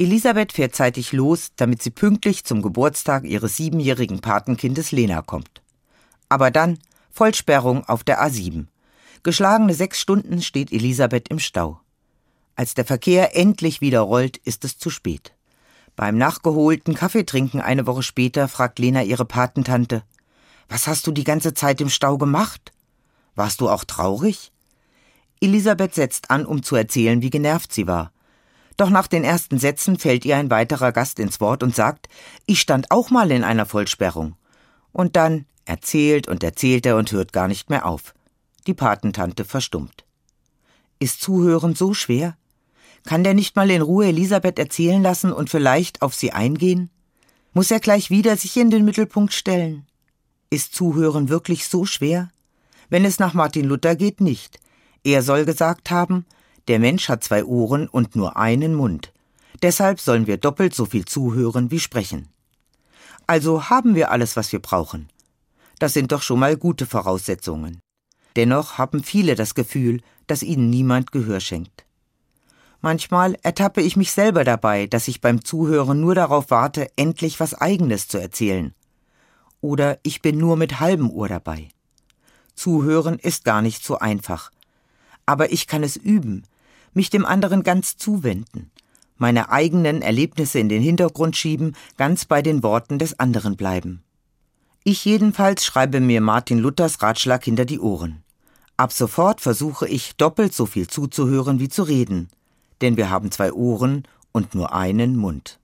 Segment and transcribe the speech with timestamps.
[0.00, 5.60] Elisabeth fährt zeitig los, damit sie pünktlich zum Geburtstag ihres siebenjährigen Patenkindes Lena kommt.
[6.28, 6.78] Aber dann
[7.10, 8.66] Vollsperrung auf der A7.
[9.24, 11.80] Geschlagene sechs Stunden steht Elisabeth im Stau.
[12.54, 15.32] Als der Verkehr endlich wieder rollt, ist es zu spät.
[15.96, 20.04] Beim nachgeholten Kaffeetrinken eine Woche später fragt Lena ihre Patentante,
[20.68, 22.72] was hast du die ganze Zeit im Stau gemacht?
[23.34, 24.52] Warst du auch traurig?
[25.40, 28.12] Elisabeth setzt an, um zu erzählen, wie genervt sie war.
[28.78, 32.08] Doch nach den ersten Sätzen fällt ihr ein weiterer Gast ins Wort und sagt,
[32.46, 34.36] ich stand auch mal in einer Vollsperrung.
[34.92, 38.14] Und dann erzählt und erzählt er und hört gar nicht mehr auf.
[38.68, 40.04] Die Patentante verstummt.
[41.00, 42.36] Ist Zuhören so schwer?
[43.04, 46.88] Kann der nicht mal in Ruhe Elisabeth erzählen lassen und vielleicht auf sie eingehen?
[47.52, 49.86] Muss er gleich wieder sich in den Mittelpunkt stellen?
[50.50, 52.30] Ist Zuhören wirklich so schwer?
[52.90, 54.60] Wenn es nach Martin Luther geht, nicht.
[55.02, 56.26] Er soll gesagt haben,
[56.68, 59.12] der Mensch hat zwei Ohren und nur einen Mund.
[59.62, 62.28] Deshalb sollen wir doppelt so viel zuhören wie sprechen.
[63.26, 65.08] Also haben wir alles, was wir brauchen.
[65.78, 67.80] Das sind doch schon mal gute Voraussetzungen.
[68.36, 71.84] Dennoch haben viele das Gefühl, dass ihnen niemand Gehör schenkt.
[72.80, 77.54] Manchmal ertappe ich mich selber dabei, dass ich beim Zuhören nur darauf warte, endlich was
[77.54, 78.72] Eigenes zu erzählen
[79.60, 81.68] oder ich bin nur mit halbem Ohr dabei.
[82.54, 84.50] Zuhören ist gar nicht so einfach.
[85.26, 86.44] Aber ich kann es üben,
[86.92, 88.70] mich dem anderen ganz zuwenden,
[89.16, 94.02] meine eigenen Erlebnisse in den Hintergrund schieben, ganz bei den Worten des anderen bleiben.
[94.84, 98.22] Ich jedenfalls schreibe mir Martin Luthers Ratschlag hinter die Ohren.
[98.76, 102.28] Ab sofort versuche ich doppelt so viel zuzuhören wie zu reden,
[102.80, 105.58] denn wir haben zwei Ohren und nur einen Mund.